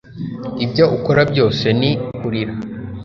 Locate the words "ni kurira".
1.79-2.53